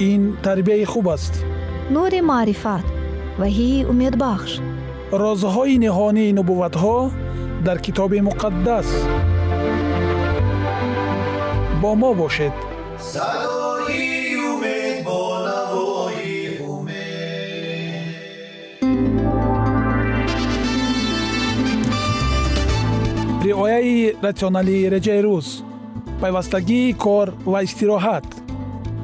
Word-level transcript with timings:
ин 0.00 0.36
тарбияи 0.42 0.84
хуб 0.84 1.08
аст. 1.08 1.44
Нури 1.90 2.20
маърифат 2.20 2.86
ваҳии 3.40 3.86
умедбахш. 3.92 4.52
Розҳои 5.22 5.76
ниҳонии 5.84 6.34
нубувватҳо 6.38 6.98
дар 7.66 7.78
китоби 7.84 8.20
муқаддас. 8.28 8.88
Бо 11.82 11.90
мо 12.00 12.10
бошед. 12.20 12.56
Садои 13.12 14.36
умед 14.50 14.96
бо 15.06 15.20
навои 15.46 16.38
умед. 16.74 18.10
Риояи 23.44 24.14
ратсионалии 24.26 24.88
реҷаи 24.94 25.20
рӯз. 25.26 25.48
Пайвастагии 26.20 26.92
кор 27.04 27.28
ва 27.52 27.58
истироҳат 27.66 28.26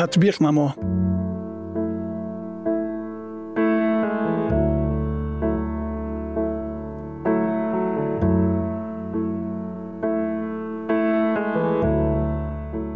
татбиқ 0.00 0.36
намо 0.44 0.68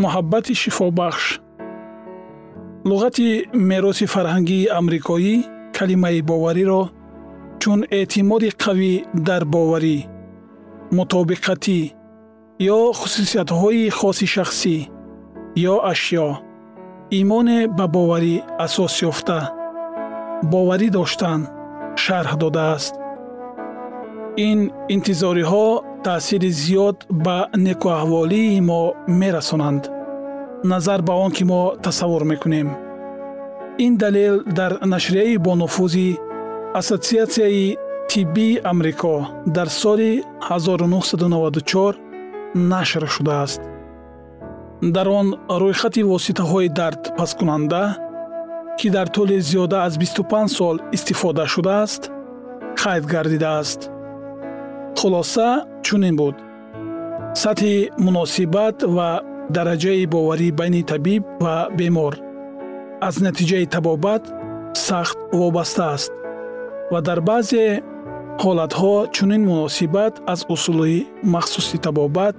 муҳаббати 0.02 0.54
шифобахш 0.62 1.26
луғати 2.88 3.28
мероси 3.70 4.06
фарҳангии 4.14 4.70
амрикоӣ 4.78 5.34
калимаи 5.76 6.20
бовариро 6.30 6.82
чун 7.60 7.80
эътимоди 7.98 8.50
қавӣ 8.62 8.92
дар 9.28 9.42
боварӣ 9.52 9.98
мутобиқатӣ 10.96 11.80
ё 12.76 12.78
хусусиятҳои 12.98 13.84
хоси 13.98 14.26
шахсӣ 14.34 14.76
ё 15.72 15.74
ашё 15.92 16.26
Имоне 17.11 17.67
ба 17.67 17.85
боварӣ 17.88 18.35
асос 18.66 18.95
ёфта. 19.09 19.39
Боварӣ 20.51 20.89
доштан 20.97 21.41
шарҳ 22.03 22.31
додааст. 22.43 22.93
Ин 24.47 24.59
интизориҳо 24.95 25.67
таъсири 26.05 26.51
зиёд 26.61 26.97
ба 27.25 27.38
некуаҳволии 27.67 28.61
мо 28.69 28.81
мерасонанд. 29.19 29.83
Назар 30.71 31.01
ба 31.07 31.13
он 31.25 31.31
ки 31.38 31.43
мо 31.51 31.61
тасаввур 31.83 32.23
мекунем. 32.31 32.69
Ин 33.85 33.93
далел 34.03 34.35
дар 34.59 34.72
нашрияи 34.93 35.37
бонуфузи 35.37 36.19
ассотсиатсияи 36.79 37.77
тиббии 38.09 38.61
амрико 38.72 39.16
дар 39.45 39.69
соли 39.69 40.23
1994 40.49 41.95
нашр 42.55 43.07
шудааст 43.07 43.61
дар 44.94 45.07
он 45.09 45.28
рӯйхати 45.62 46.01
воситаҳои 46.12 46.69
дардпаскунанда 46.79 47.84
ки 48.79 48.88
дар 48.96 49.07
тӯли 49.16 49.38
зиёда 49.50 49.78
аз 49.88 49.94
25 49.97 50.47
сол 50.47 50.75
истифода 50.91 51.46
шудааст 51.47 52.12
қайд 52.81 53.03
гардидааст? 53.13 53.90
Хулоса 54.97 55.50
чунин 55.85 56.16
буд. 56.16 56.35
Сатҳи 57.41 57.75
муносибат 58.05 58.78
ва 58.96 59.09
дараҷаи 59.55 60.05
боварӣ 60.14 60.49
байни 60.59 60.82
табиб 60.91 61.23
ва 61.43 61.55
бемор. 61.78 62.14
Аз 63.08 63.16
натиҷаи 63.26 63.66
табобат 63.76 64.23
сахт 64.88 65.17
вобаста 65.40 65.84
аст 65.96 66.11
ва 66.91 66.99
дар 67.08 67.20
баъзе 67.29 67.66
ҳолатҳо 68.43 68.93
чунин 69.16 69.41
муносибат 69.52 70.14
аз 70.34 70.40
усули 70.53 70.97
махсуси 71.34 71.78
табобат 71.85 72.35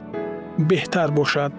беҳтар 0.71 1.11
бошад 1.19 1.53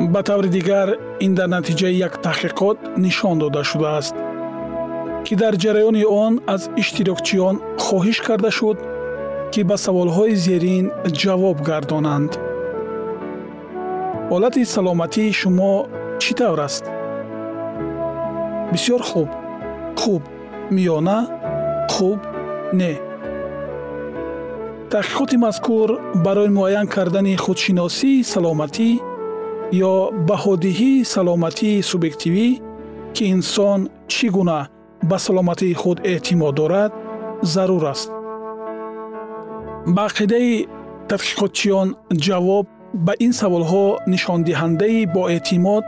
ба 0.00 0.22
таври 0.22 0.48
дигар 0.48 0.88
ин 1.20 1.34
дар 1.34 1.48
натиҷаи 1.56 1.96
як 2.06 2.14
таҳқиқот 2.26 2.78
нишон 3.04 3.38
дода 3.38 3.62
шудааст 3.70 4.14
ки 5.26 5.34
дар 5.42 5.54
ҷараёни 5.62 6.04
он 6.24 6.32
аз 6.54 6.62
иштирокчиён 6.80 7.56
хоҳиш 7.84 8.18
карда 8.26 8.50
шуд 8.58 8.78
ки 9.52 9.60
ба 9.68 9.76
саволҳои 9.84 10.34
зерин 10.46 10.86
ҷавоб 11.20 11.58
гардонанд. 11.68 12.32
Ҳолати 14.30 14.62
саломатии 14.74 15.36
шумо 15.40 15.72
чӣ 16.22 16.32
тавр 16.38 16.60
аст? 16.66 16.84
Бисёр 18.72 19.00
хуб 19.10 19.28
хуб 20.00 20.22
миёна 20.74 21.18
хуб 21.94 22.18
не. 22.80 22.94
Таҳқиқоти 24.92 25.36
мазкур 25.46 25.88
барои 26.24 26.50
муайян 26.58 26.86
кардани 26.94 27.34
худшиносии 27.44 28.24
саломатӣ 28.32 28.90
ё 29.72 29.94
баҳодиҳии 30.28 31.04
саломатии 31.14 31.82
субъективӣ 31.90 32.48
ки 33.14 33.24
инсон 33.34 33.80
чӣ 34.12 34.26
гуна 34.36 34.60
ба 35.08 35.16
саломатии 35.26 35.74
худ 35.80 35.98
эътимод 36.12 36.54
дорад 36.54 36.92
зарур 37.52 37.84
аст. 37.92 38.10
Ба 39.94 40.02
ақидаи 40.10 40.66
тадқиқотчиён 41.10 41.88
ҷавоб 42.24 42.66
ба 43.06 43.12
ин 43.26 43.32
саволҳо 43.40 43.86
нишондиҳандаи 44.12 45.06
боэътимод 45.16 45.86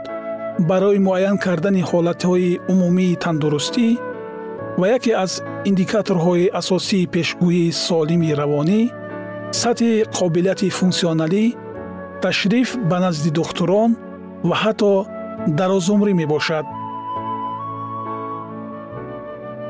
барои 0.69 0.99
муайян 1.07 1.37
кардани 1.45 1.81
ҳолатҳои 1.89 2.59
умумии 2.71 3.19
тандурустӣ 3.23 3.87
ва 4.79 4.85
яке 4.97 5.11
аз 5.23 5.31
индикаторҳои 5.69 6.51
асосии 6.61 7.09
пешгӯии 7.13 7.75
солими 7.87 8.31
равонӣ 8.41 8.81
сатҳи 9.61 9.91
қобилияти 10.17 10.67
функсионалӣ 10.77 11.45
ташриф 12.21 12.69
ба 12.89 12.97
назди 12.99 13.29
духтурон 13.39 13.91
ва 14.47 14.55
ҳатто 14.63 14.91
дарозумрӣ 15.59 16.13
мебошад. 16.21 16.65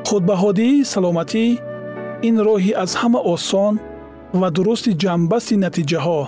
Худбаҳодии 0.07 0.86
саломатӣ 0.94 1.46
ин 2.28 2.36
роҳи 2.48 2.72
аз 2.84 2.92
ҳама 3.01 3.19
осон 3.34 3.74
ва 4.40 4.48
дурусти 4.56 4.92
ҷамъбасти 5.01 5.56
натиҷаҳо. 5.66 6.22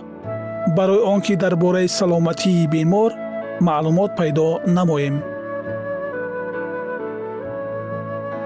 Барои 0.78 1.02
он 1.14 1.20
ки 1.26 1.34
дар 1.44 1.54
бораи 1.64 1.88
саломатии 2.00 2.68
бемор 2.74 3.12
маълумот 3.68 4.12
пайдо 4.20 4.48
намоем. 4.78 5.16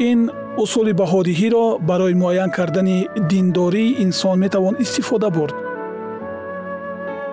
Ин 0.09 0.19
усули 0.63 0.93
баҳодиҳиро 1.01 1.65
барои 1.89 2.15
муайян 2.21 2.49
кардани 2.57 2.97
диндории 3.31 3.95
инсон 4.05 4.35
метавон 4.43 4.75
истифода 4.83 5.29
бурд 5.37 5.55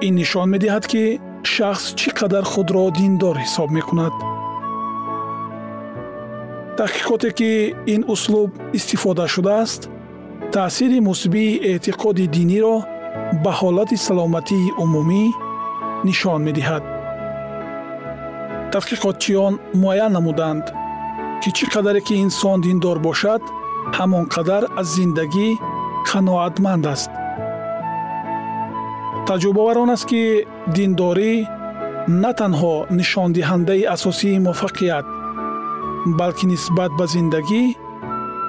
ин 0.06 0.14
нишон 0.20 0.46
медиҳад 0.54 0.84
ки 0.92 1.04
шахс 1.52 1.84
чӣ 1.98 2.10
қадар 2.18 2.44
худро 2.52 2.84
диндор 2.98 3.36
ҳисоб 3.44 3.68
мекунад? 3.78 4.14
Таҳқиқоте 6.78 7.30
ки 7.38 7.50
ин 7.94 8.02
услуб 8.14 8.50
истифода 8.78 9.24
шудааст 9.34 9.82
таъсири 10.54 10.98
мусбии 11.08 11.60
эътиқоди 11.70 12.26
диниро 12.36 12.76
ба 13.44 13.52
ҳолати 13.60 13.96
саломатии 14.06 14.72
умумӣ 14.82 15.24
нишон 16.08 16.40
медиҳад. 16.48 16.84
Тадқиқотчиён 18.72 19.54
муайян 19.82 20.12
намуданд? 20.16 20.64
Ки 21.40 21.48
чӣ 21.56 21.64
қадаре 21.74 22.00
ки 22.06 22.14
инсон 22.24 22.58
диндор 22.66 22.98
бошад 23.08 23.42
ҳамон 23.98 24.24
қадар 24.34 24.62
аз 24.80 24.86
зиндагӣ 24.96 25.48
қаноатманд 26.08 26.84
аст 26.94 27.10
таҷрубавар 29.28 29.76
он 29.82 29.90
аст 29.94 30.06
ки 30.10 30.22
диндорӣ 30.76 31.32
на 32.22 32.30
танҳо 32.40 32.74
нишондиҳандаи 32.98 33.88
асосии 33.94 34.42
муваффақият 34.46 35.06
балки 36.18 36.44
нисбат 36.52 36.90
ба 36.98 37.06
зиндагӣ 37.14 37.64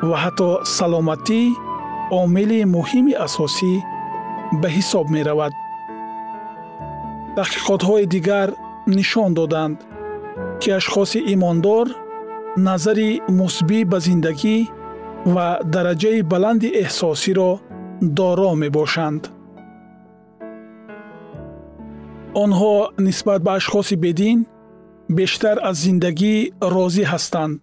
ва 0.10 0.18
ҳатто 0.24 0.50
саломатӣ 0.78 1.42
омили 2.20 2.60
муҳими 2.76 3.14
асосӣ 3.26 3.74
ба 4.62 4.68
ҳисоб 4.76 5.06
меравад. 5.16 5.54
Таҳқиқотҳои 7.38 8.06
дигар 8.16 8.48
нишон 8.98 9.30
доданд 9.40 9.78
ки 10.62 10.70
ашхоси 10.80 11.20
имондор 11.36 11.86
назари 12.68 13.10
мусбӣ 13.40 13.80
ба 13.92 13.98
зиндагӣ 14.08 14.58
ва 15.34 15.48
дараҷаи 15.74 16.20
баланди 16.32 16.70
эҳсосиро 16.84 17.52
доро 18.18 18.52
мебошанд 18.64 19.22
онҳо 22.36 22.76
нисбат 22.98 23.42
ба 23.46 23.52
ашхоси 23.60 23.96
бедин 23.96 24.40
бештар 25.18 25.58
аз 25.70 25.78
зиндагӣ 25.86 26.36
розӣ 26.74 27.04
ҳастанд 27.12 27.58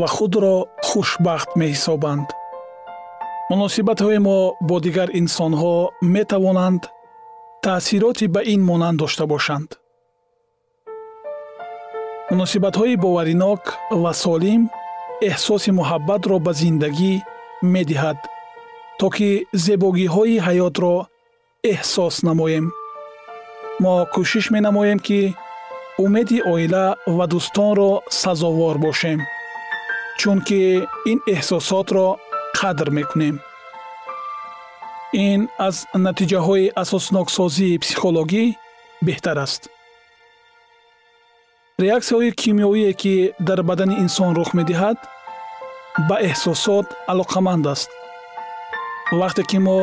ва 0.00 0.06
худро 0.16 0.56
хушбахт 0.88 1.50
меҳисобанд. 1.60 2.26
Муносибатҳои 3.50 4.18
мо 4.26 4.38
бо 4.68 4.76
дигар 4.86 5.08
инсонҳо 5.20 5.76
метавонанд 6.14 6.82
таъсироти 7.64 8.26
ба 8.34 8.40
ин 8.54 8.60
монанд 8.70 8.98
дошта 9.02 9.24
бошанд. 9.32 9.68
Муносибатҳои 12.30 13.00
боваринок 13.04 13.62
ва 14.02 14.12
солим 14.24 14.62
эҳсоси 15.28 15.70
муҳаббатро 15.78 16.36
ба 16.46 16.52
зиндагӣ 16.60 17.14
медиҳад 17.74 18.18
то 18.98 19.06
ки 19.16 19.30
зебогиҳои 19.64 20.36
ҳаётро 20.46 20.94
эҳсос 21.72 22.16
намоем 22.28 22.66
мо 23.82 23.92
кӯшиш 24.14 24.46
менамоем 24.54 24.98
ки 25.06 25.20
умеди 26.04 26.38
оила 26.52 26.86
ва 27.16 27.24
дӯстонро 27.32 27.92
сазовор 28.20 28.76
бошем 28.86 29.20
чунки 30.20 30.60
ин 31.10 31.18
эҳсосотро 31.34 32.06
қадр 32.58 32.88
мекунем. 32.98 33.36
Ин 35.28 35.40
аз 35.66 35.76
натиҷаҳои 36.06 36.72
асосноксозии 36.82 37.80
психологӣ 37.82 38.44
беҳтар 39.06 39.36
аст. 39.46 39.62
Реаксияҳои 41.84 42.36
кимиёвие 42.40 42.92
ки 43.02 43.14
дар 43.48 43.60
бадани 43.68 43.94
инсон 44.04 44.30
рух 44.38 44.50
медиҳад 44.58 44.98
ба 46.08 46.16
эҳсосот 46.30 46.86
алоқаманд 47.12 47.64
аст. 47.74 47.90
Вақте 49.20 49.42
ки 49.50 49.58
мо 49.66 49.78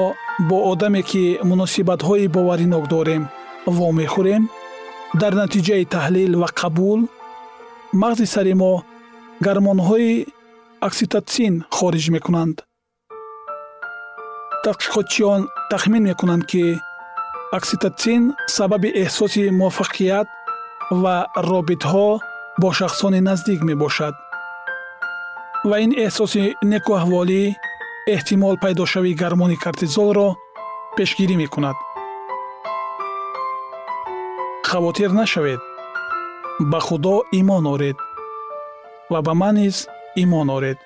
бо 0.49 0.57
одаме 0.71 1.01
ки 1.09 1.23
муносибатҳои 1.49 2.31
боваринок 2.35 2.85
дорем 2.95 3.23
вомехӯрем 3.65 4.43
дар 5.21 5.33
натиҷаи 5.41 5.85
таҳлил 5.95 6.31
ва 6.41 6.49
қабул 6.59 6.99
мағзи 8.01 8.25
сари 8.33 8.53
мо 8.61 8.73
гармонҳои 9.45 10.13
окситотсин 10.87 11.53
хориҷ 11.77 12.05
мекунанд. 12.15 12.55
Тадқиқотчиён 14.63 15.41
тахмин 15.71 16.03
мекунанд 16.09 16.43
ки 16.51 16.63
окситотсин 17.57 18.21
сабаби 18.55 18.89
эҳсоси 19.03 19.43
муваффақият 19.59 20.27
ва 21.01 21.15
робитҳо 21.51 22.07
бо 22.61 22.69
шахсони 22.79 23.21
наздик 23.29 23.59
мебошад. 23.69 24.15
Ва 25.69 25.75
ин 25.85 25.91
эҳсоси 26.05 26.43
некуаҳволӣ 26.73 27.43
эҳтимол 28.15 28.55
пайдошавии 28.63 29.19
гармони 29.23 29.57
кортизолро 29.63 30.27
пешгирӣ 30.97 31.35
мекунад 31.43 31.77
хавотир 34.69 35.11
нашавед. 35.21 35.61
Ба 36.59 36.79
худо 36.79 37.15
имон 37.39 37.65
оред 37.73 37.97
ва 39.11 39.19
ба 39.25 39.33
ман 39.41 39.55
низ 39.55 39.77
имон 40.23 40.49
оред. 40.57 40.79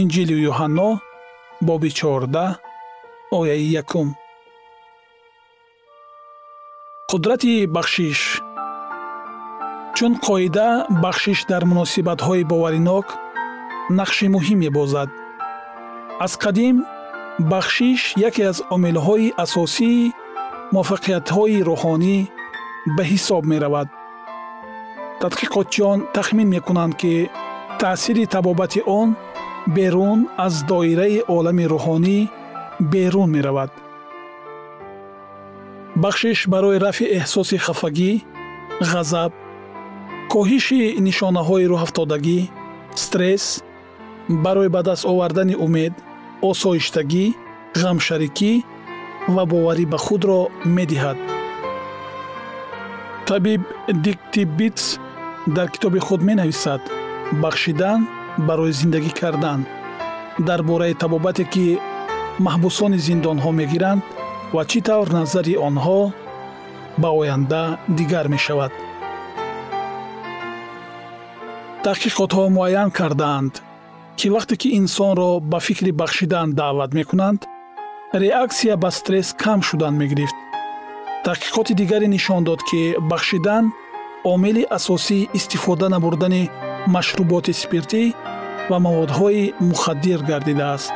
Инҷили 0.00 0.36
юҳанно 0.50 0.88
боби 1.66 1.90
чорда 1.98 2.46
ояи 3.38 3.66
якум. 3.82 4.08
Қудрати 7.10 7.54
бахшиш. 7.76 8.20
Чун 9.96 10.12
қоида 10.26 10.68
бахшиш 11.04 11.38
дар 11.50 11.62
муносибатҳои 11.70 12.48
боваринок 12.52 13.06
нақши 13.98 14.26
муҳим 14.34 14.58
мебозад. 14.64 15.10
Аз 16.24 16.32
қадим 16.44 16.76
бахшиш 17.52 18.00
яке 18.28 18.42
аз 18.50 18.58
омилҳои 18.74 19.34
асосии 19.44 20.12
муваффақиятҳои 20.74 21.64
рӯҳонӣ 21.68 22.18
ба 22.86 23.02
ҳисоб 23.10 23.44
меравад. 23.52 23.88
Тадқиқотчиён 25.20 25.98
тахмин 26.14 26.48
мекунанд 26.48 26.94
ки 27.00 27.30
таъсири 27.80 28.24
табобати 28.26 28.80
он 28.86 29.08
берун 29.66 30.28
аз 30.36 30.54
доираи 30.70 31.22
олами 31.36 31.64
рӯҳонӣ 31.72 32.18
берун 32.92 33.30
меравад. 33.36 33.70
Бахшиш 36.02 36.38
барои 36.48 36.78
рафъи 36.86 37.12
эҳсоси 37.18 37.56
хафагӣ 37.66 38.12
ғазаб 38.90 39.32
коҳиши 40.32 40.80
нишонаҳои 41.06 41.68
рӯҳафтодагӣ 41.72 42.38
стресс 43.02 43.46
барои 44.44 44.68
ба 44.74 44.80
даст 44.88 45.04
овардани 45.12 45.54
умед 45.66 45.94
осоиштагӣ 46.50 47.24
ғамшарикӣ 47.80 48.52
ва 49.34 49.42
боварӣ 49.50 49.84
ба 49.92 49.98
худро 50.04 50.40
медиҳад 50.76 51.29
табиб 53.30 53.62
диктибитс 53.88 54.98
дар 55.46 55.68
китоби 55.70 56.00
худ 56.00 56.20
менависад 56.28 56.80
бахшидан 57.42 58.00
барои 58.38 58.72
зиндагӣ 58.72 59.12
кардан. 59.20 59.60
Дар 60.48 60.60
бораи 60.62 60.94
табобате 61.02 61.44
ки 61.52 61.78
маҳбусони 62.46 62.98
зиндонҳо 63.06 63.50
мегиранд 63.60 64.02
ва 64.54 64.62
чӣ 64.70 64.80
тавр 64.86 65.08
назари 65.18 65.54
онҳо 65.68 66.00
ба 67.02 67.08
оянда 67.20 67.62
дигар 67.98 68.26
мешавад. 68.34 68.72
Таҳқиқотҳо 71.84 72.44
муайян 72.56 72.90
кардаанд 72.98 73.54
ки 74.18 74.26
вақте 74.34 74.54
ки 74.60 74.68
инсонро 74.80 75.30
ба 75.50 75.58
фикри 75.66 75.92
бахшидан 76.00 76.48
даъват 76.60 76.90
мекунанд 76.98 77.40
реаксия 78.22 78.74
ба 78.82 78.90
стресс 78.98 79.28
кам 79.42 79.60
шудан 79.68 79.94
мегирифт 80.02 80.38
таҳқиқоти 81.26 81.72
дигаре 81.80 82.08
нишон 82.16 82.42
дод 82.48 82.60
ки 82.68 82.80
бахшидан 83.10 83.64
омили 84.32 84.62
асосии 84.78 85.28
истифода 85.38 85.86
набурдани 85.94 86.42
машруботи 86.94 87.52
спиртӣ 87.62 88.02
ва 88.70 88.78
маводҳои 88.86 89.52
мухаддир 89.68 90.20
гардидааст 90.30 90.92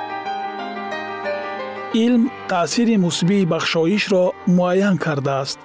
илм 1.94 2.30
таъсири 2.48 2.96
мусбии 2.96 3.44
бахшоишро 3.52 4.24
муайян 4.56 4.96
кардааст. 5.04 5.58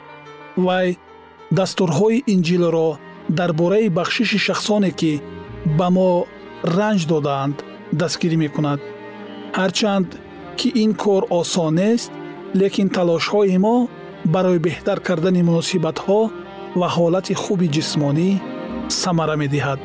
Вай 0.65 0.97
дастурҳои 1.57 2.23
инҷилро 2.33 2.89
дар 3.37 3.51
бораи 3.59 3.89
бахшиши 3.97 4.39
шахсоне 4.47 4.91
ки 4.99 5.13
ба 5.77 5.87
мо 5.95 6.09
ранҷ 6.77 7.01
додаанд 7.11 7.57
дастгирӣ 7.99 8.37
мекунад. 8.45 8.79
Ҳарчанд 9.59 10.09
ки 10.59 10.67
ин 10.83 10.91
кор 11.03 11.23
осон 11.39 11.73
нест 11.81 12.11
лекин 12.61 12.87
талошҳои 12.95 13.57
мо 13.65 13.77
барои 14.25 14.59
беҳтар 14.59 14.99
кардани 14.99 15.41
муносибатҳо 15.49 16.19
ва 16.79 16.87
ҳолати 16.95 17.33
хуби 17.33 17.67
ҷисмонӣ 17.75 18.29
самара 19.01 19.35
медиҳад 19.35 19.79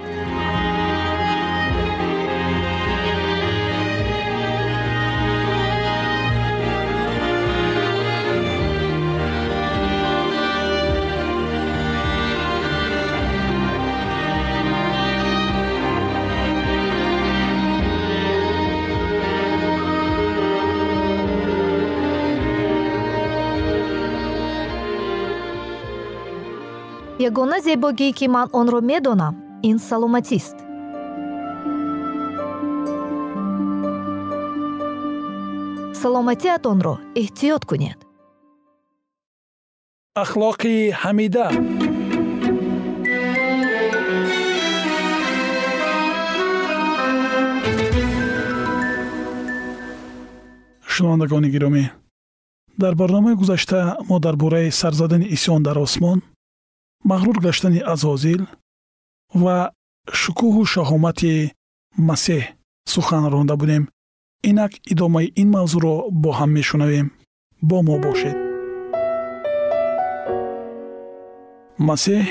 ягона 27.29 27.59
зебогие 27.61 28.13
ки 28.13 28.27
ман 28.35 28.49
онро 28.53 28.81
медонам 28.91 29.35
ин 29.63 29.79
саломатист. 29.79 30.57
Саломатиатонро 36.01 36.95
эҳтиёт 37.23 37.63
кунед. 37.71 37.99
Ахлоқи 40.23 40.75
ҳамида. 41.03 41.47
Шунавандагони 50.93 51.49
гиромӣ. 51.55 51.85
Дар 52.83 52.95
барномаи 53.01 53.35
гузашта 53.41 53.81
мо 54.09 54.17
дар 54.25 54.37
бораи 54.43 54.71
сарзадани 54.81 55.27
исён 55.37 55.63
дар 55.63 55.79
осмон 55.79 56.19
мағрур 57.11 57.37
гаштани 57.45 57.81
азозил 57.93 58.43
ва 59.43 59.57
шукӯҳу 60.21 60.63
шаҳомати 60.73 61.53
масеҳ 62.09 62.43
сухан 62.93 63.25
ронда 63.33 63.55
будем. 63.63 63.83
Инак 64.51 64.73
идомаи 64.93 65.33
ин 65.41 65.49
мавзӯъро 65.57 65.95
бо 66.23 66.31
ҳам 66.39 66.51
мешунавем. 66.59 67.07
Бо 67.69 67.77
мо 67.87 67.97
бошед. 68.05 68.37
Масеҳ 71.89 72.25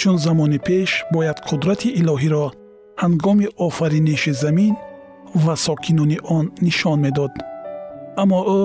чун 0.00 0.16
замони 0.24 0.58
пеш 0.68 0.90
бояд 1.14 1.38
қудрати 1.48 1.88
илоҳиро 2.00 2.44
ҳангоми 3.02 3.46
офариниши 3.66 4.32
замин 4.42 4.74
ва 5.44 5.54
сокинони 5.66 6.18
он 6.36 6.44
нишон 6.66 6.98
медод. 7.04 7.32
Аммо 8.22 8.40
ӯ 8.58 8.62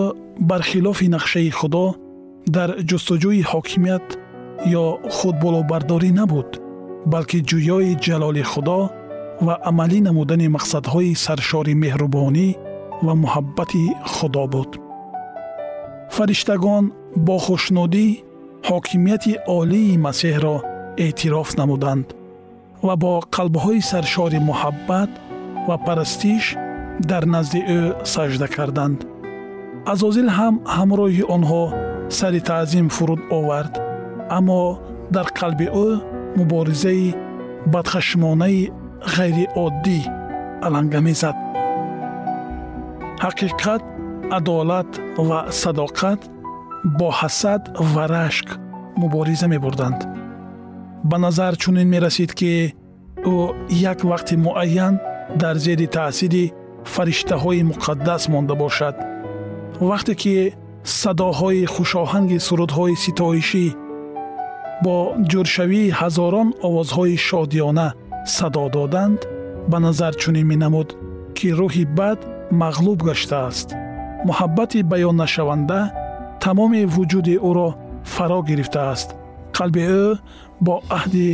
бархилофи 0.50 1.07
нақшаи 1.15 1.51
худо 1.59 1.85
дар 2.55 2.69
ҷустуҷӯи 2.89 3.41
ҳокимият 3.51 4.05
ё 4.65 4.85
худболобардорӣ 5.15 6.11
набуд 6.19 6.49
балки 7.11 7.39
ҷӯёи 7.49 7.91
ҷалоли 8.05 8.43
худо 8.51 8.79
ва 9.45 9.55
амалӣ 9.69 9.99
намудани 10.07 10.47
мақсадҳои 10.55 11.19
саршори 11.25 11.73
меҳрубонӣ 11.83 12.47
ва 13.05 13.13
муҳаббати 13.23 13.83
худо 14.13 14.45
буд. 14.53 14.71
Фариштагон 16.15 16.83
бо 17.25 17.35
хушнудӣ 17.45 18.07
ҳокимияти 18.69 19.33
олии 19.59 20.01
масеҳро 20.05 20.55
эътироф 21.05 21.49
намуданд 21.59 22.07
ва 22.87 22.95
бо 23.03 23.13
қалбҳои 23.35 23.81
саршори 23.91 24.39
муҳаббат 24.49 25.11
ва 25.67 25.75
парастиш 25.85 26.43
дар 27.09 27.23
назди 27.35 27.61
ӯ 27.77 27.81
сажда 28.13 28.47
карданд. 28.55 28.99
Азозил 29.93 30.29
ҳам 30.37 30.55
ҳамроҳи 30.75 31.23
онҳо 31.35 31.63
сари 32.17 32.41
таъзим 32.49 32.87
фуруд 32.95 33.21
овард 33.39 33.73
аммо 34.38 34.61
дар 35.15 35.27
қалби 35.39 35.67
ӯ 35.85 35.89
муборизаи 36.38 37.07
бадхашмонаи 37.73 38.61
ғайриоддӣ 39.15 40.00
аланга 40.65 41.00
мезад 41.07 41.38
ҳақиқат 43.23 43.83
адолат 44.38 44.91
ва 45.27 45.39
садоқат 45.61 46.21
бо 46.97 47.07
ҳасад 47.19 47.61
ва 47.93 48.03
рашк 48.15 48.47
мубориза 49.01 49.47
мебурданд. 49.53 50.00
Ба 51.09 51.17
назар 51.25 51.53
чунин 51.61 51.88
мерасид 51.93 52.31
ки 52.39 52.51
ӯ 53.33 53.35
як 53.91 54.00
вақти 54.11 54.35
муайян 54.45 54.95
дар 55.41 55.55
зери 55.65 55.88
таъсири 55.95 56.45
фариштаҳои 56.93 57.67
муқаддас 57.71 58.23
монда 58.33 58.55
бошад. 58.63 58.95
Вақте 59.89 60.13
ки 60.21 60.35
садоҳои 61.01 61.69
хушоҳанги 61.73 62.38
сурудҳои 62.47 62.95
ситоишӣ 63.03 63.65
бо 64.83 64.95
ҷӯршавии 65.29 65.93
ҳазорон 66.00 66.47
овозҳои 66.67 67.15
шодиёна 67.27 67.88
садо 68.35 68.65
доданд 68.75 69.19
ба 69.71 69.77
назар 69.85 70.13
чунин 70.21 70.45
менамуд 70.51 70.89
ки 71.38 71.47
рӯҳи 71.59 71.85
бад 72.00 72.19
мағлуб 72.61 73.00
гаштааст. 73.07 73.67
Муҳаббати 74.27 74.79
баённашаванда 74.91 75.79
тамоми 76.43 76.81
вуҷуди 76.95 77.35
ӯро 77.50 77.69
фаро 78.13 78.39
гирифтааст. 78.50 79.09
Қалби 79.57 79.83
ӯ 80.03 80.07
бо 80.65 80.75
аҳди 80.97 81.29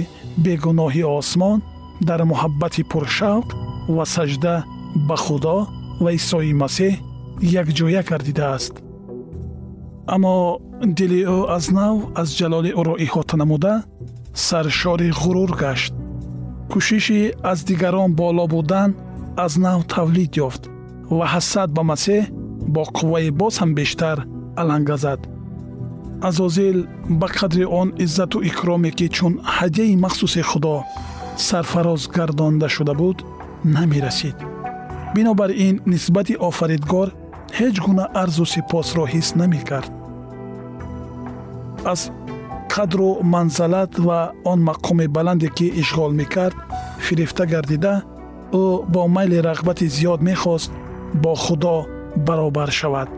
бегуноҳи 0.46 1.04
осмон 1.20 1.58
дар 2.08 2.22
муҳаббати 2.32 2.82
пуршавқ 2.92 3.48
ва 3.96 4.06
сажда 4.16 4.56
ба 5.08 5.16
худо 5.25 5.58
ва 6.04 6.10
исои 6.20 6.54
масеҳ 6.63 6.94
якҷоя 7.62 8.01
гардидааст 8.10 8.74
аммо 10.08 10.60
дили 10.86 11.22
ӯ 11.25 11.38
аз 11.57 11.65
нав 11.77 11.98
аз 12.22 12.29
ҷалоли 12.39 12.72
ӯро 12.79 12.96
иҳота 13.05 13.36
намуда 13.41 13.74
саршори 14.34 15.10
ғурур 15.22 15.51
гашт. 15.63 15.93
Кӯшиши 16.72 17.22
аз 17.51 17.60
дигарон 17.67 18.12
боло 18.19 18.46
будан 18.53 18.89
аз 19.46 19.53
нав 19.65 19.79
тавлид 19.93 20.34
ёфт 20.48 20.63
ва 21.17 21.25
ҳасад 21.34 21.69
ба 21.77 21.84
масеҳ 21.91 22.24
бо 22.74 22.81
қувваи 22.98 23.29
боз 23.39 23.53
ҳам 23.62 23.72
бештар 23.79 24.17
аланга 24.62 24.98
зад. 25.03 25.22
Азозил 26.27 26.77
ба 27.19 27.27
қадри 27.38 27.65
он 27.79 27.88
иззату 28.05 28.38
икроме 28.50 28.91
ки 28.98 29.07
чун 29.15 29.34
ҳадияи 29.57 29.96
махсуси 30.05 30.41
худо 30.50 30.75
сарфароз 31.48 32.01
гардонда 32.15 32.67
шуда 32.75 32.93
буд 33.01 33.17
намерасид. 33.75 34.38
Бинобар 35.15 35.51
ин 35.67 35.75
нисбати 35.91 36.36
офаридгор 36.50 37.10
ҳеҷ 37.57 37.75
гуна 37.86 38.05
арзу 38.22 38.46
сипосро 38.53 39.03
ҳис 39.13 39.27
намекард 39.41 39.91
аз 41.94 42.12
қадру 42.74 43.10
манзалат 43.24 43.91
ва 44.08 44.32
он 44.51 44.60
мақоми 44.70 45.08
баланде 45.08 45.50
ки 45.58 45.67
ишғол 45.82 46.12
мекард 46.22 46.58
фирифта 47.00 47.46
гардида 47.46 47.94
ӯ 48.51 48.86
бо 48.94 49.08
майли 49.08 49.39
рағбати 49.48 49.88
зиёд 49.96 50.22
мехост 50.22 50.72
бо 51.13 51.36
худо 51.36 51.86
баробар 52.15 52.72
шавад. 52.72 53.10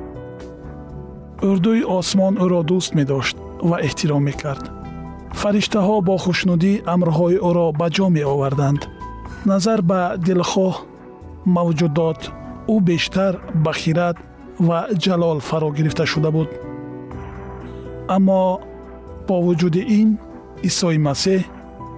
Урдуи 1.41 1.83
осмон 1.97 2.33
ӯро 2.43 2.61
дӯст 2.69 2.91
медошт 2.97 3.35
ва 3.69 3.77
эҳтиром 3.87 4.23
мекард. 4.29 4.63
Фариштаҳо 5.39 5.95
бо 6.07 6.15
хушнудӣ 6.23 6.73
амрҳои 6.93 7.37
ӯро 7.49 7.67
ба 7.79 7.87
ҷо 7.95 8.05
меоварданд. 8.15 8.81
Назар 9.49 9.79
ба 9.89 10.01
дилхоҳ 10.25 10.73
мавҷудот 11.55 12.19
ӯ 12.73 12.75
бештар 12.89 13.33
ба 13.63 13.71
хират 13.81 14.17
ва 14.67 14.79
ҷалол 15.03 15.39
фаро 15.49 15.69
гирифта 15.77 16.05
шуда 16.11 16.31
буд 16.35 16.49
аммо 18.15 18.41
бо 19.27 19.35
вуҷуди 19.45 19.83
ин 19.99 20.09
исои 20.69 20.97
масеҳ 21.07 21.41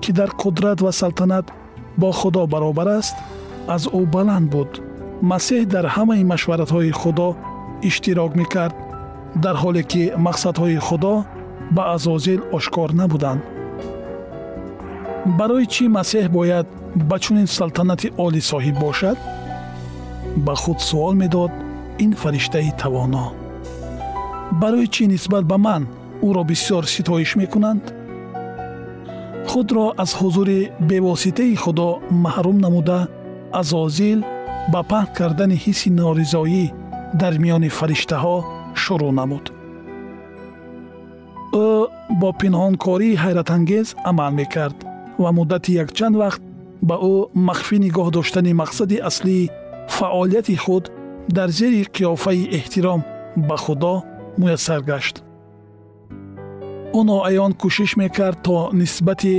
ки 0.02 0.12
дар 0.20 0.30
қудрат 0.42 0.80
ва 0.86 0.92
салтанат 1.02 1.46
бо 2.02 2.10
худо 2.20 2.42
баробар 2.54 2.88
аст 3.00 3.16
аз 3.76 3.84
ӯ 4.00 4.02
баланд 4.16 4.48
буд. 4.54 4.72
Масеҳ 5.32 5.62
дар 5.74 5.86
ҳамаи 5.96 6.24
машваратҳои 6.34 6.92
худо 7.02 7.28
иштирок 7.90 8.32
мекард 8.42 8.76
дар 9.44 9.56
ҳоле 9.64 9.84
ки 9.92 10.04
мақсадҳои 10.28 10.80
худо 10.88 11.14
ба 11.76 11.84
азозил 11.96 12.42
ошкор 12.58 12.90
набуданд. 13.00 13.42
Барои 15.38 15.66
чӣ 15.74 15.84
масеҳ 15.98 16.26
бояд 16.38 16.68
ба 17.10 17.18
чунин 17.24 17.48
салтанати 17.58 18.08
олӣ 18.26 18.42
соҳиб 18.52 18.76
бошад? 18.86 19.18
Ба 20.46 20.54
худ 20.62 20.80
суол 20.90 21.14
медод 21.22 21.52
ин 22.04 22.12
фариштаи 22.22 22.72
тавоно. 22.82 23.26
Барои 24.62 24.88
чӣ 24.94 25.04
нисбат 25.14 25.46
ба 25.52 25.58
ман 25.66 25.84
ӯро 26.28 26.44
бисёр 26.52 26.84
ситоиш 26.94 27.32
мекунанд? 27.42 27.84
Худро 29.50 29.86
аз 30.04 30.12
ҳузури 30.20 30.60
бевоситаи 30.90 31.56
худо 31.64 31.88
маҳрум 32.26 32.58
намуда 32.66 33.00
азозил 33.60 34.20
ба 34.74 34.82
паҳн 34.92 35.14
кардани 35.18 35.58
ҳисси 35.64 35.90
норизоӣ 36.00 36.66
дар 37.22 37.34
миёни 37.44 37.70
фариштаҳо 37.78 38.38
шурӯъ 38.82 39.12
намуд. 39.20 39.46
Ӯ 41.68 41.70
бо 42.22 42.30
пинҳонкории 42.40 43.20
ҳайратангез 43.24 43.88
амал 44.10 44.32
мекард 44.40 44.78
ва 45.22 45.30
муддати 45.38 45.72
якчанд 45.84 46.16
вақт 46.24 46.42
ба 46.88 46.96
ӯ 47.14 47.16
махфӣ 47.48 47.78
нигоҳ 47.86 48.08
доштани 48.18 48.54
мақсади 48.62 48.98
аслии 49.10 49.50
фаъолияти 49.96 50.56
худ 50.64 50.84
дар 51.38 51.50
зери 51.60 51.82
қиёфаи 51.96 52.50
эҳтиром 52.58 53.02
ба 53.48 53.56
худо 53.64 53.94
муяссар 54.42 54.82
гашт 54.92 55.16
ӯ 57.00 57.02
ноаён 57.10 57.52
кӯшиш 57.62 57.92
мекард 58.02 58.38
то 58.46 58.58
нисбати 58.80 59.36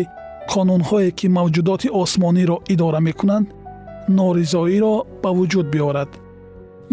қонунҳое 0.53 1.11
ки 1.19 1.27
мавҷудоти 1.37 1.89
осмониро 2.03 2.57
идора 2.73 3.01
мекунанд 3.09 3.47
норизоиро 4.19 4.95
ба 5.23 5.31
вуҷуд 5.39 5.67
биёрад. 5.75 6.11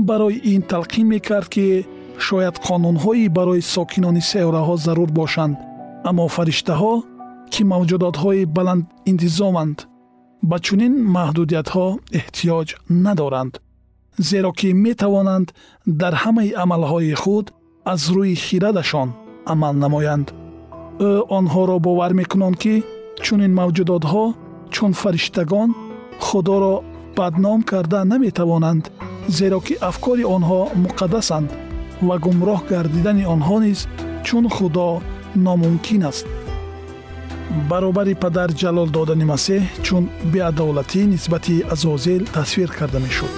Барои 0.08 0.42
ин 0.54 0.62
талқин 0.72 1.08
мекард 1.16 1.48
ки 1.56 1.66
шояд 2.26 2.56
қонунҳои 2.68 3.30
барои 3.38 3.62
сокинони 3.74 4.22
сайёраҳо 4.32 4.76
зарур 4.86 5.10
бошанд. 5.20 5.56
Аммо 6.10 6.26
фариштаҳо 6.36 6.94
ки 7.54 7.62
мавҷудотҳои 7.72 8.50
баландинтизоманд 8.58 9.78
ба 10.50 10.58
чунин 10.66 10.94
маҳдудиятҳо 11.16 11.88
эҳтиёҷ 12.20 12.70
надоранд 13.06 13.54
зеро 14.30 14.52
ки 14.60 14.70
метавонанд 14.86 15.48
дар 16.02 16.14
ҳамаи 16.24 16.56
амалҳои 16.64 17.14
худ 17.22 17.46
аз 17.94 18.02
рӯи 18.16 18.36
хирадашон 18.46 19.10
амал 19.54 19.74
намоянд 19.84 20.28
ӯ 21.08 21.12
онҳоро 21.38 21.78
бовар 21.88 22.12
мекунанд 22.20 22.56
ки 22.64 22.76
чунин 23.26 23.54
мавҷудотҳо 23.60 24.26
чун 24.74 24.92
фариштагон 25.02 25.70
худоро 26.26 26.76
бадном 27.18 27.60
карда 27.72 28.00
наметавонанд 28.12 28.84
зеро 29.38 29.60
ки 29.68 29.74
афкори 29.90 30.24
онҳо 30.36 30.62
муқаддасанд 30.84 31.50
ва 32.08 32.16
гумроҳ 32.26 32.62
гардидани 32.72 33.24
онҳо 33.34 33.58
низ 33.66 33.80
чун 34.28 34.46
худо 34.56 34.88
номумкин 35.46 36.04
аст. 36.12 36.26
Баробари 37.70 38.16
падар 38.24 38.50
ҷалол 38.62 38.90
додани 38.98 39.26
масеҳ 39.34 39.62
чун 39.86 40.04
беадолатӣ 40.34 41.02
нисбати 41.14 41.56
азозел 41.74 42.24
тасвир 42.36 42.70
карда 42.80 43.00
мешуд 43.06 43.34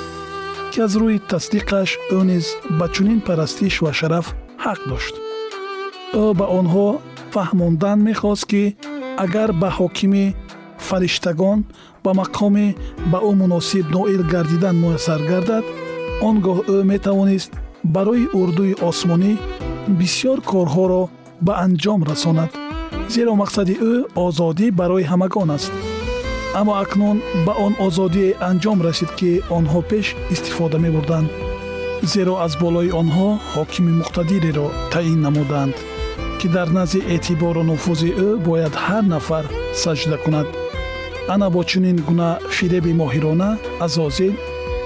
ки 0.71 0.77
аз 0.85 0.93
рӯи 1.01 1.17
тасдиқаш 1.31 1.89
ӯ 2.17 2.19
низ 2.29 2.45
ба 2.79 2.85
чунин 2.93 3.19
парастиш 3.27 3.75
ва 3.83 3.91
шараф 3.99 4.27
ҳақ 4.65 4.79
дошт. 4.89 5.15
Ӯ 6.23 6.25
ба 6.39 6.45
онҳо 6.59 6.87
фаҳмондан 7.33 7.97
мехост 8.09 8.43
ки 8.51 8.63
агар 9.25 9.49
ба 9.61 9.69
ҳокими 9.77 10.25
фариштагон 10.87 11.59
ба 12.03 12.11
мақоми 12.21 12.67
ба 13.11 13.19
ӯ 13.29 13.31
муносиб 13.41 13.85
ноил 13.95 14.21
гардидан 14.33 14.75
муяссар 14.83 15.21
гардад 15.31 15.65
он 16.27 16.35
гоҳ 16.45 16.57
ӯ 16.75 16.77
метавонист 16.91 17.51
барои 17.95 18.25
урдуи 18.39 18.73
осмонӣ 18.89 19.33
бисьёр 19.99 20.39
корҳоро 20.51 21.03
ба 21.45 21.53
анҷом 21.65 22.01
расонад. 22.09 22.51
Зеро 23.13 23.33
мақсади 23.41 23.75
ӯ 23.91 23.93
озодӣ 24.25 24.67
барои 24.79 25.09
ҳамагон 25.11 25.49
аст. 25.57 25.71
Аммо 26.59 26.73
акнун 26.83 27.17
ба 27.45 27.53
он 27.65 27.73
озодие 27.85 28.35
анҷом 28.49 28.77
расид 28.87 29.11
ки 29.19 29.31
онҳо 29.57 29.79
пеш 29.89 30.07
истифода 30.33 30.77
мебурданд 30.85 31.29
зеро 32.13 32.35
аз 32.45 32.53
болои 32.63 32.89
онҳо 33.01 33.29
ҳокими 33.53 33.91
муқтадиреро 33.99 34.67
таъин 34.93 35.19
намуданд 35.27 35.75
ки 36.41 36.47
дар 36.47 36.69
назди 36.77 36.99
эътибору 37.13 37.63
нуфузи 37.69 38.09
ӯ 38.25 38.29
бояд 38.47 38.73
ҳар 38.85 39.03
нафар 39.13 39.45
саҷда 39.81 40.17
кунад. 40.23 40.47
Ана 41.33 41.47
бо 41.53 41.61
чунин 41.69 41.97
гуна 42.07 42.29
фиреби 42.55 42.93
моҳирона 43.01 43.49
азозил 43.85 44.33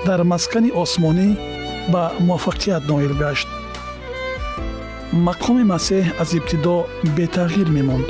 дар 0.08 0.20
маскани 0.32 0.72
осмонӣ 0.84 1.28
ба 1.94 2.04
муваффақият 2.28 2.84
ноил 2.90 3.14
гашт. 3.24 3.48
Мақоми 5.28 5.64
масеҳ 5.74 6.06
аз 6.22 6.30
ибтидо 6.38 6.76
бетағйир 7.16 7.70
мемонд. 7.78 8.10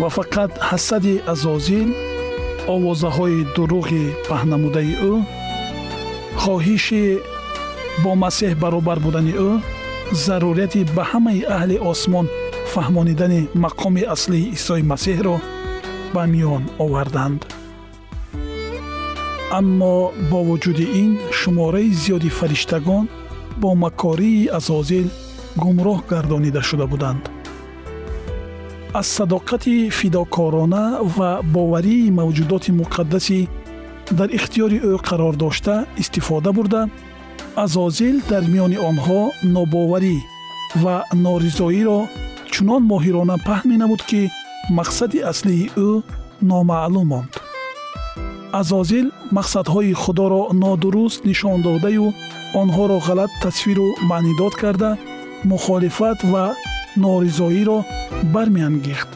Ва 0.00 0.08
фақат 0.16 0.52
ҳасади 0.68 1.14
азозил 1.32 1.88
овозаҳои 2.74 3.40
дуруғи 3.56 4.04
паҳнамудаи 4.30 4.94
ӯ 5.12 5.14
хоҳиши 6.42 7.04
бо 8.02 8.10
масеҳ 8.24 8.52
баробар 8.62 8.98
будани 9.06 9.34
ӯ 9.48 9.50
зарурияти 10.12 10.84
ба 10.96 11.04
ҳамаи 11.10 11.46
аҳли 11.56 11.76
осмон 11.92 12.26
фаҳмонидани 12.72 13.40
мақоми 13.64 14.02
аслии 14.14 14.50
исои 14.56 14.82
масеҳро 14.92 15.36
ба 16.14 16.22
миён 16.32 16.62
оварданд. 16.84 17.40
Аммо 19.58 19.94
бо 20.30 20.38
вуҷуди 20.48 20.86
ин 21.02 21.10
шумораи 21.38 21.90
зиёди 22.02 22.30
фариштагон 22.38 23.04
бо 23.62 23.70
макории 23.84 24.50
азозил 24.58 25.08
гумроҳ 25.62 25.98
гардонида 26.10 26.62
шуда 26.68 26.86
буданд. 26.92 27.22
Аз 29.00 29.06
садоқати 29.18 29.90
фидокорона 29.98 30.84
ва 31.16 31.30
боварии 31.54 32.10
мавҷудоти 32.20 32.70
муқаддаси 32.80 33.48
дар 34.18 34.28
ихтиёри 34.38 34.78
ӯ 34.90 34.92
қарор 35.08 35.34
дошта 35.44 35.74
истифода 36.02 36.50
бурда 36.56 36.82
азозил 37.56 38.16
дар 38.30 38.44
миёни 38.52 38.78
онҳо 38.90 39.20
нобоварӣ 39.54 40.16
ва 40.82 40.96
норизоиро 41.24 41.98
чунон 42.52 42.82
моҳирона 42.92 43.36
паҳн 43.46 43.66
менамуд 43.72 44.02
ки 44.10 44.22
мақсади 44.78 45.18
аслии 45.30 45.70
ӯ 45.88 45.90
номаълум 46.50 47.08
монд. 47.12 47.32
азозил 48.60 49.06
мақсадҳои 49.36 49.92
худоро 50.02 50.42
нодуруст 50.62 51.20
нишон 51.28 51.58
додаю 51.66 52.06
онҳоро 52.60 52.98
ғалат 53.08 53.32
тасвиру 53.42 53.88
маънидод 54.10 54.54
карда 54.62 54.90
мухолифат 55.50 56.18
ва 56.32 56.44
норизоиро 57.02 57.78
бармеангехт. 58.34 59.10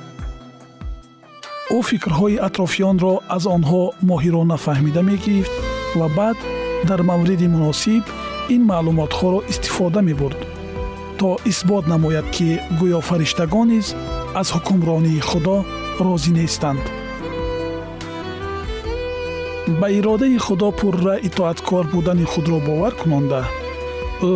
ӯ 1.76 1.78
фикрҳои 1.88 2.42
атрофиёнро 2.46 3.14
аз 3.36 3.44
онҳо 3.56 3.82
моҳирона 4.10 4.56
фаҳмида 4.64 5.02
мегирифт 5.10 5.54
ва 5.98 6.06
баъд 6.18 6.38
дар 6.88 7.00
мавриди 7.10 7.46
муносиб 7.54 8.04
ин 8.54 8.62
маълумотҳоро 8.70 9.40
истифода 9.52 10.00
мебурд 10.02 10.40
то 11.18 11.38
исбот 11.50 11.86
намояд 11.86 12.26
ки 12.34 12.48
гӯё 12.80 13.00
фариштагон 13.08 13.68
низ 13.68 13.86
аз 14.40 14.48
ҳукмронии 14.54 15.26
худо 15.28 15.56
розӣ 16.04 16.30
нестанд. 16.38 16.84
Ба 19.80 19.88
иродаи 19.98 20.38
худо 20.46 20.68
пурра 20.78 21.14
итоаткор 21.28 21.84
будани 21.94 22.24
худро 22.32 22.58
бовар 22.68 22.94
кунонда 23.00 23.40
ӯ 24.32 24.34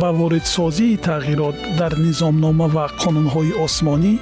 ба 0.00 0.10
воридсозии 0.20 1.00
тағйирот 1.06 1.56
дар 1.78 1.92
низомнома 2.04 2.66
ва 2.74 2.86
қонунҳои 3.02 3.52
осмонӣ 3.64 4.14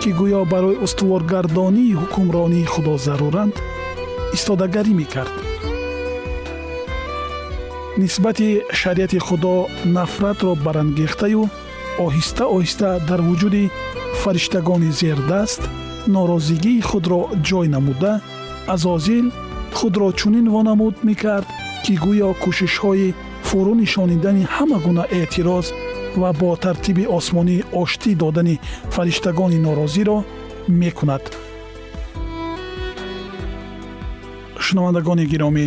ки 0.00 0.10
гӯё 0.20 0.40
барои 0.52 0.80
устуворгардонии 0.86 1.96
ҳукмронии 2.00 2.70
худо 2.72 2.94
заруранд 3.06 3.54
истодагарӣ 4.36 4.92
мекард 5.00 5.34
нисбати 7.98 8.62
шариати 8.72 9.18
худо 9.18 9.66
нафратро 9.84 10.54
барангехтаю 10.64 11.42
оҳиста 12.06 12.44
оҳиста 12.56 12.88
дар 13.08 13.20
вуҷуди 13.28 13.70
фариштагони 14.22 14.90
зердаст 15.00 15.62
норозигии 16.14 16.80
худро 16.88 17.20
ҷой 17.48 17.66
намуда 17.74 18.12
азозил 18.74 19.26
худро 19.78 20.08
чунин 20.20 20.46
вонамуд 20.54 20.94
мекард 21.08 21.48
ки 21.84 21.94
гӯё 22.04 22.30
кӯшишҳои 22.42 23.14
фурӯ 23.48 23.74
нишонидани 23.82 24.44
ҳама 24.54 24.78
гуна 24.86 25.04
эътироз 25.18 25.66
ва 26.20 26.30
бо 26.40 26.50
тартиби 26.64 27.04
осмонӣ 27.18 27.56
оштӣ 27.82 28.10
додани 28.22 28.60
фариштагони 28.94 29.58
норозиро 29.66 30.18
мекунад. 30.82 31.24
Шунавандагони 34.64 35.24
гиромӣ 35.32 35.66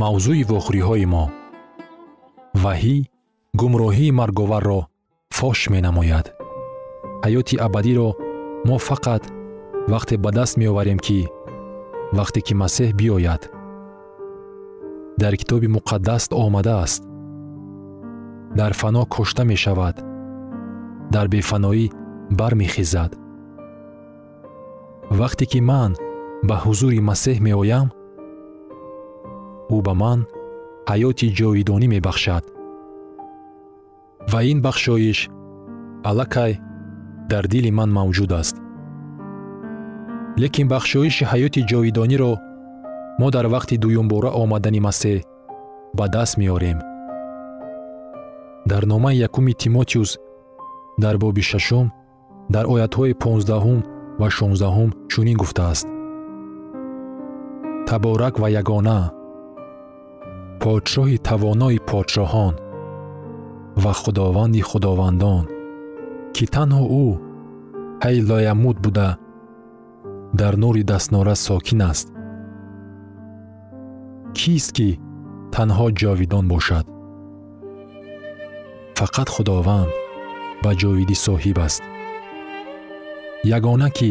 мавзӯи 0.00 0.44
вохӯриҳои 0.50 1.06
мо 1.12 1.24
ваҳӣ 2.62 3.11
гумроҳии 3.62 4.16
марговарро 4.20 4.80
фош 5.38 5.58
менамояд 5.74 6.26
ҳаёти 7.24 7.54
абадиро 7.66 8.08
мо 8.68 8.76
фақат 8.88 9.22
вақте 9.92 10.14
ба 10.24 10.30
даст 10.38 10.54
меоварем 10.60 10.98
ки 11.06 11.18
вақте 12.18 12.40
ки 12.46 12.52
масеҳ 12.62 12.90
биёяд 12.98 13.42
дар 15.22 15.34
китоби 15.40 15.68
муқаддас 15.76 16.24
омадааст 16.44 17.02
дар 18.58 18.72
фано 18.80 19.02
кушта 19.14 19.42
мешавад 19.52 19.96
дар 21.14 21.26
бефаноӣ 21.34 21.84
бармехезад 22.38 23.12
вақте 25.20 25.44
ки 25.50 25.60
ман 25.70 25.92
ба 26.48 26.56
ҳузури 26.64 27.00
масеҳ 27.10 27.36
меоям 27.46 27.88
ӯ 29.74 29.78
ба 29.86 29.92
ман 30.02 30.20
ҳаёти 30.90 31.26
ҷовидонӣ 31.38 31.86
мебахшад 31.94 32.44
ва 34.30 34.40
ин 34.50 34.60
бахшоиш 34.62 35.28
аллакай 36.04 36.52
дар 37.30 37.44
дили 37.52 37.70
ман 37.70 37.90
мавҷуд 37.98 38.32
аст. 38.40 38.56
Лекин 40.42 40.66
бахшоиши 40.68 41.24
ҳаёти 41.32 41.60
ҷовидониро 41.70 42.32
мо 43.20 43.28
дар 43.34 43.46
вақти 43.54 43.76
дуюмбора 43.82 44.30
омадани 44.42 44.80
масеҳ 44.88 45.18
ба 45.98 46.06
даст 46.14 46.34
меорем. 46.40 46.78
Дар 48.70 48.82
номаи 48.92 49.16
якуми 49.26 49.52
тимотиюс 49.60 50.10
дар 51.02 51.14
боби 51.22 51.42
шашум 51.50 51.86
дар 52.54 52.64
оятҳои 52.74 53.18
понздаҳум 53.24 53.80
ва 54.20 54.28
шонздаҳум 54.36 54.90
чунин 55.10 55.36
гуфтааст. 55.42 55.86
Таборак 57.88 58.34
ва 58.42 58.48
ягона 58.60 59.00
подшоҳи 60.62 61.18
тавонои 61.28 61.78
подшоҳон 61.90 62.54
ва 63.76 63.92
худованди 63.92 64.60
худовандон 64.70 65.44
ки 66.34 66.44
танҳо 66.54 66.84
ӯ 67.04 67.08
ҳай 68.04 68.16
лоямуд 68.28 68.76
буда 68.84 69.08
дар 70.40 70.54
нури 70.62 70.82
дастнора 70.92 71.34
сокин 71.46 71.80
аст. 71.90 72.08
Кист 74.38 74.70
ки 74.76 74.88
танҳо 75.54 75.86
ҷовидон 76.00 76.44
бошад? 76.52 76.86
Фақат 78.98 79.28
худованд 79.34 79.90
ба 80.62 80.70
ҷовидӣ 80.80 81.16
соҳиб 81.26 81.58
аст. 81.66 81.82
Ягона 83.56 83.88
ки 83.98 84.10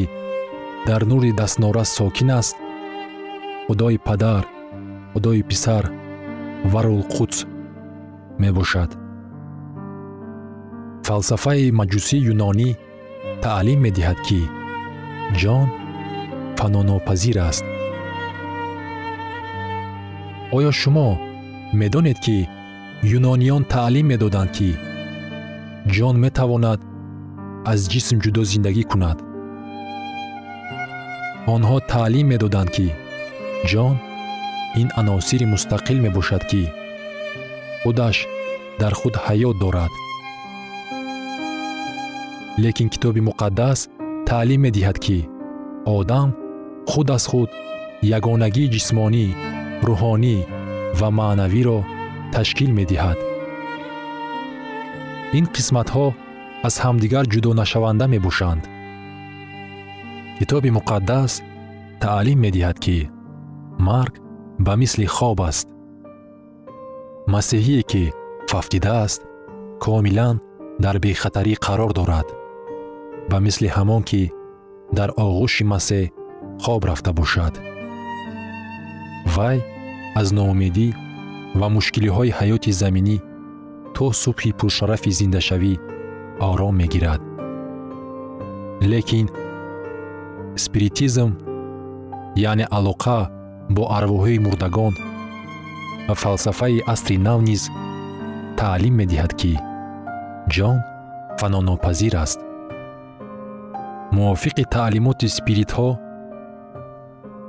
дар 0.88 1.02
нури 1.12 1.32
дастнора 1.42 1.84
сокин 1.98 2.30
аст 2.40 2.56
худои 3.68 3.98
падар 4.08 4.44
худои 5.14 5.42
писар 5.50 5.84
ва 6.72 6.82
рулқудс 6.88 7.38
мебошад 8.42 9.01
фалсафаи 11.08 11.76
маҷусии 11.80 12.26
юнонӣ 12.34 12.70
таълим 13.46 13.80
медиҳад 13.86 14.20
ки 14.28 14.42
ҷон 15.42 15.68
фанонопазир 16.58 17.38
аст 17.50 17.66
оё 20.58 20.72
шумо 20.82 21.08
медонед 21.82 22.18
ки 22.26 22.38
юнониён 23.18 23.64
таълим 23.74 24.06
медоданд 24.14 24.52
ки 24.58 24.70
ҷон 25.96 26.16
метавонад 26.26 26.80
аз 27.72 27.80
ҷисм 27.92 28.18
ҷудо 28.24 28.42
зиндагӣ 28.52 28.84
кунад 28.92 29.18
онҳо 31.56 31.78
таълим 31.94 32.28
медоданд 32.34 32.70
ки 32.76 32.88
ҷон 33.72 33.96
ин 34.82 34.88
аносири 35.00 35.46
мустақил 35.54 35.98
мебошад 36.06 36.44
ки 36.52 36.62
худаш 37.82 38.18
дар 38.82 38.94
худ 39.00 39.16
ҳаёт 39.26 39.56
дорад 39.64 39.92
лекин 42.58 42.90
китоби 42.90 43.22
муқаддас 43.30 43.80
таълим 44.28 44.62
медиҳад 44.66 44.98
ки 45.06 45.18
одам 45.86 46.30
худ 46.90 47.08
аз 47.18 47.24
худ 47.32 47.50
ягонагии 48.18 48.72
ҷисмонӣ 48.74 49.26
рӯҳонӣ 49.88 50.38
ва 51.00 51.10
маънавиро 51.20 51.80
ташкил 52.34 52.72
медиҳад. 52.80 53.20
Ин 55.38 55.46
қисматҳо 55.56 56.08
аз 56.68 56.76
ҳамдигар 56.84 57.26
ҷудонашаванда 57.34 58.06
мебошанд. 58.14 58.64
Китоби 60.38 60.70
муқаддас 60.78 61.32
таълим 62.04 62.40
медиҳад 62.46 62.78
ки 62.86 62.98
марг 63.88 64.14
ба 64.66 64.74
мисли 64.82 65.06
хоб 65.16 65.40
аст. 65.50 65.68
Масеҳие 67.34 67.82
ки 67.92 68.04
фафтидааст 68.52 69.22
комилан 69.86 70.36
дар 70.84 70.96
бехатарӣ 71.04 71.54
қарор 71.66 71.92
дорад 72.00 72.28
ба 73.32 73.38
мисли 73.46 73.68
ҳамон 73.78 74.02
ки 74.10 74.22
дар 74.98 75.10
оғӯши 75.26 75.64
масеҳ 75.74 76.06
хоб 76.64 76.82
рафта 76.90 77.12
бошад. 77.20 77.54
Вай 79.36 79.58
аз 80.20 80.28
ноумедӣ 80.38 80.88
ва 81.60 81.68
мушкилиҳои 81.76 82.36
ҳаёти 82.40 82.72
заминӣ 82.82 83.18
то 83.96 84.06
субҳи 84.24 84.52
пуршарафи 84.60 85.12
зиндашавӣ 85.20 85.74
ором 86.50 86.76
мегирад. 86.82 87.22
Лекин 88.92 89.28
спиритизм 90.64 91.30
яъне 92.50 92.66
алоқа 92.78 93.20
бо 93.76 93.84
арвоҳҳои 93.98 94.44
мурдагон 94.46 94.94
ва 96.08 96.16
фалсафаи 96.24 96.84
асри 96.94 97.18
нав 97.28 97.40
низ 97.50 97.64
таълим 98.60 98.94
медиҳад 99.02 99.32
ки 99.40 99.54
ҷон 100.54 100.78
фанонопазир 101.40 102.14
аст 102.24 102.40
мувофиқи 104.16 104.64
таълимоти 104.76 105.28
спиритҳо 105.38 105.90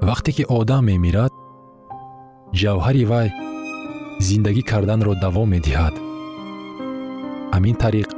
вақте 0.09 0.31
ки 0.37 0.45
одам 0.59 0.83
мемирад 0.91 1.33
ҷавҳари 2.61 3.05
вай 3.13 3.29
зиндагӣ 4.27 4.63
карданро 4.71 5.13
давом 5.25 5.49
медиҳад. 5.55 5.95
Ҳамин 7.55 7.77
тариқ 7.85 8.09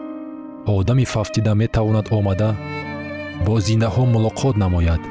одами 0.77 1.05
фафтида 1.13 1.53
метавонад 1.63 2.07
омада 2.19 2.51
бо 3.47 3.55
зиндаҳо 3.67 4.03
мулоқот 4.15 4.55
намояд. 4.65 5.03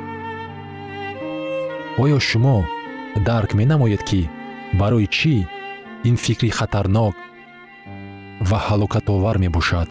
Оё 2.04 2.18
шумо 2.30 2.58
дарк 3.28 3.52
менамоед 3.60 4.02
ки 4.10 4.22
барои 4.80 5.08
чӣ 5.18 5.36
ин 6.10 6.16
фикри 6.24 6.50
хатарнок 6.58 7.16
ва 8.50 8.58
ҳалокатовар 8.68 9.36
мебошад 9.46 9.90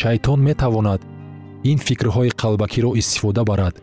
шайтон 0.00 0.40
метавонад 0.48 1.00
ин 1.70 1.78
фикрҳои 1.86 2.30
қалбакиро 2.40 2.90
истифода 3.00 3.42
барад 3.50 3.74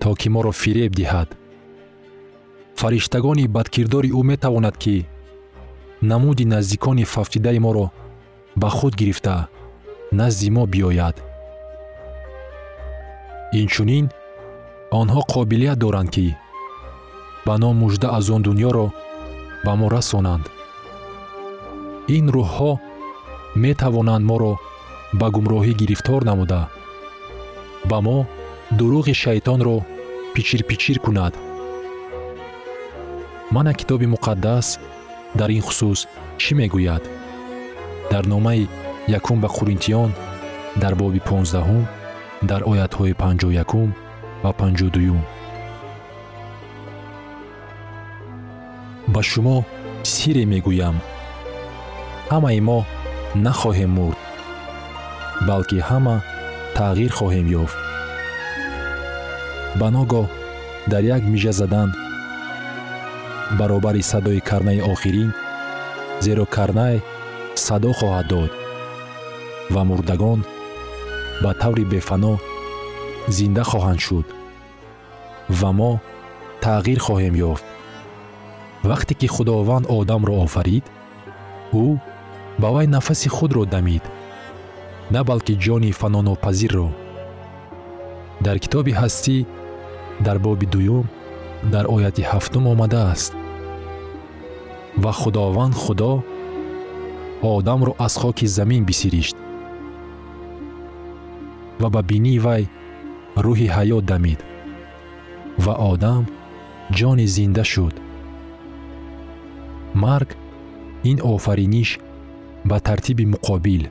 то 0.00 0.10
ки 0.20 0.28
моро 0.34 0.52
фиреб 0.62 0.92
диҳад. 1.00 1.28
Фариштагони 2.80 3.46
бадкирдори 3.56 4.10
ӯ 4.18 4.22
метавонад 4.32 4.76
ки 4.82 4.96
намуди 6.10 6.44
наздикони 6.54 7.04
фавтидаи 7.14 7.58
моро 7.66 7.86
ба 8.60 8.68
худ 8.76 8.94
гирифта 9.00 9.36
назди 10.18 10.48
мо 10.56 10.64
биёяд. 10.72 11.16
Инчунин 13.60 14.04
онҳо 15.00 15.20
қобилият 15.32 15.78
доранд 15.84 16.10
ки 16.14 16.26
ба 17.46 17.54
ном 17.62 17.74
мужда 17.82 18.08
аз 18.18 18.26
он 18.34 18.42
дуньёро 18.46 18.86
ба 19.64 19.72
мо 19.80 19.86
расонанд. 19.96 20.44
Ин 22.16 22.24
рӯҳҳо 22.36 22.72
метавонанд 23.64 24.24
моро 24.30 24.52
ба 25.18 25.26
гумроҳӣ 25.34 25.72
гирифтор 25.80 26.20
намуда. 26.30 26.62
Ба 27.90 27.98
мо 28.06 28.18
дуруғи 28.78 29.14
шайтонро 29.22 29.76
пичирпичир 30.34 30.98
кунад. 31.04 31.34
Мана 33.54 33.72
китоби 33.74 34.06
муқаддас 34.14 34.66
дар 35.38 35.50
ин 35.56 35.62
хусус 35.66 36.00
чӣ 36.42 36.52
мегӯяд? 36.58 37.02
Дар 38.12 38.24
номаи 38.32 38.68
якум 39.18 39.38
ба 39.40 39.48
қуринтиён 39.56 40.10
дар 40.82 40.94
боби 41.00 41.20
понздаҳум 41.28 41.84
дар 42.50 42.62
оятҳои 42.70 43.18
панҷоҳ 43.22 43.52
якум 43.64 43.88
ва 44.42 44.50
панҷоҳ 44.60 44.90
дуюм. 44.94 45.22
Ба 49.14 49.20
шумо 49.30 49.56
сирре 50.12 50.44
мегӯям. 50.52 50.96
Ҳамаи 52.32 52.60
мо 52.68 52.78
нахоҳем 53.46 53.92
мурд 53.98 54.29
балки 55.48 55.78
ҳама 55.88 56.16
тағйир 56.78 57.12
хоҳем 57.18 57.46
ёфт. 57.62 57.78
Ба 59.80 59.88
ногоҳ 59.96 60.26
дар 60.92 61.02
як 61.16 61.22
мижа 61.32 61.52
задан 61.60 61.88
баробари 63.58 64.02
садои 64.10 64.40
карнаи 64.48 64.80
охирин 64.92 65.30
зеро 66.24 66.44
карнай 66.56 66.96
садо 67.66 67.92
хоҳад 67.98 68.26
дод 68.32 68.52
ва 69.74 69.82
мурдагон 69.88 70.40
ба 71.42 71.50
таври 71.60 71.84
бефано 71.92 72.34
зинда 73.36 73.64
хоҳанд 73.70 74.00
шуд 74.06 74.26
ва 75.60 75.70
мо 75.78 75.92
тағйир 76.64 76.98
хоҳем 77.06 77.34
ёфт. 77.50 77.64
Вақте 78.90 79.14
ки 79.20 79.26
худованд 79.34 79.86
одамро 79.98 80.34
офарид 80.44 80.84
ӯ 81.82 81.86
ба 82.60 82.68
вай 82.74 82.86
нафаси 82.86 83.28
худро 83.36 83.64
дамид 83.74 84.04
на 85.10 85.20
балки 85.24 85.54
ҷони 85.64 85.92
фанонопазирро 86.00 86.88
дар 88.44 88.56
китоби 88.64 88.92
ҳастӣ 89.00 89.36
дар 90.26 90.38
боби 90.44 90.66
дуюм 90.74 91.06
дар 91.72 91.84
ояти 91.94 92.22
ҳафтум 92.30 92.64
омадааст. 92.72 93.32
Ва 95.02 95.12
худованд 95.20 95.74
худо 95.82 96.12
одамро 97.42 97.92
аз 98.06 98.14
хоки 98.20 98.46
замин 98.46 98.82
бисиришт. 98.84 99.36
Ва 101.80 101.88
ба 101.94 102.00
бинии 102.10 102.42
вай 102.46 102.62
рӯҳи 103.44 103.68
ҳаёт 103.76 104.04
дамид. 104.12 104.40
Ва 105.64 105.74
одам 105.92 106.22
ҷони 106.98 107.26
зинда 107.36 107.64
шуд. 107.72 107.94
Марг 110.04 110.30
ин 111.10 111.18
офариниш 111.34 111.90
ба 112.64 112.76
тартиби 112.86 113.24
муқобил 113.34 113.84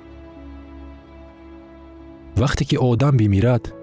вақте 2.35 2.63
ки 2.69 2.77
одам 2.77 3.17
бимирад 3.17 3.73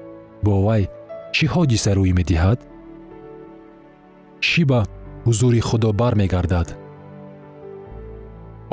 бо 0.43 0.63
вай 0.67 0.89
чӣ 1.35 1.47
ҳодиса 1.55 1.91
рӯй 1.97 2.13
медиҳад? 2.19 2.59
Чӣ 4.47 4.63
ба 4.71 4.81
ҳузури 5.25 5.61
худо 5.69 5.93
бармегардад? 5.93 6.69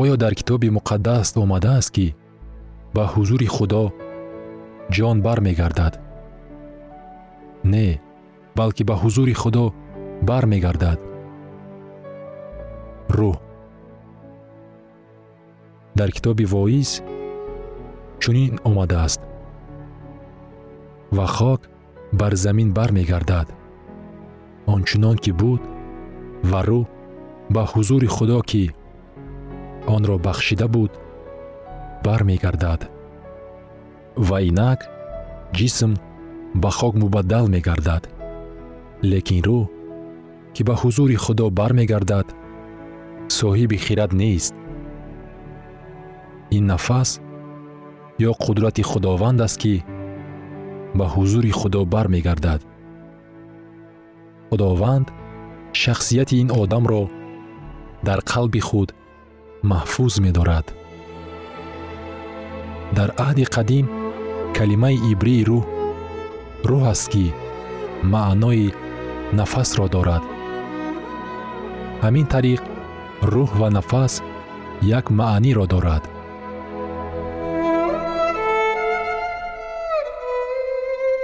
Оё 0.01 0.15
дар 0.23 0.33
китоби 0.39 0.69
муқаддас 0.77 1.27
омадааст 1.43 1.89
ки 1.95 2.07
ба 2.95 3.03
ҳузури 3.13 3.47
худо 3.55 3.83
ҷон 4.95 5.17
бармегардад? 5.25 5.93
Не 7.73 7.87
балки 8.57 8.83
ба 8.89 8.95
ҳузури 9.01 9.33
худо 9.41 9.65
бармегардад? 10.29 10.99
Рӯҳ. 13.17 13.37
Дар 15.99 16.09
китоби 16.15 16.45
воиз 16.45 16.89
чунин 18.21 18.53
омадааст 18.69 19.21
ва 21.17 21.27
хок 21.27 21.61
бар 22.19 22.33
замин 22.35 22.73
бармегардад. 22.73 23.47
Ончунон 24.65 25.17
ки 25.23 25.31
буд 25.31 25.61
ва 26.51 26.61
рӯҳ 26.67 26.85
ба 27.53 27.63
ҳузури 27.71 28.09
худо 28.15 28.39
ки 28.49 28.63
онро 29.95 30.15
бахшида 30.25 30.67
буд 30.75 30.91
бармегардад. 32.05 32.81
Ва 34.27 34.37
инак 34.49 34.79
ҷисм 35.57 35.91
ба 36.61 36.69
хок 36.77 36.93
мубаддал 37.01 37.45
мегардад. 37.55 38.03
Лекин 39.11 39.41
рӯҳ 39.47 39.63
ки 40.53 40.61
ба 40.67 40.75
ҳузури 40.81 41.17
худо 41.23 41.45
бармегардад 41.59 42.27
соҳиби 43.37 43.77
хирад 43.85 44.11
нест. 44.21 44.53
Ин 46.57 46.63
нафас 46.71 47.09
ё 48.29 48.31
қудрати 48.43 48.83
худованд 48.91 49.39
аст 49.47 49.57
ки 49.63 49.75
ба 50.97 51.05
ҳузури 51.13 51.51
худо 51.59 51.81
бармегардад. 51.93 52.61
Худованд 54.49 55.07
шахсияти 55.81 56.35
ин 56.43 56.49
одамро 56.61 57.03
дар 58.07 58.19
қалби 58.31 58.61
худ 58.67 58.89
маҳфуз 59.71 60.13
медорад. 60.25 60.65
Дар 62.97 63.09
аҳди 63.25 63.45
қадим 63.55 63.85
калимаи 64.57 64.97
ибрии 65.11 65.45
рӯҳ 65.49 65.63
рӯҳ 66.69 66.83
аст 66.93 67.07
ки 67.13 67.25
маънои 68.13 68.65
нафасро 69.39 69.87
дорад. 69.95 70.23
Ҳамин 72.03 72.25
тариқ 72.33 72.61
рӯҳ 73.33 73.49
ва 73.59 73.69
нафас 73.77 74.13
як 74.99 75.05
маъниро 75.19 75.65
дорад 75.73 76.03